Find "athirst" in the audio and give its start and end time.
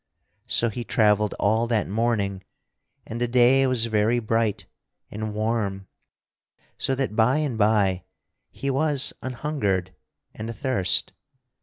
10.49-11.13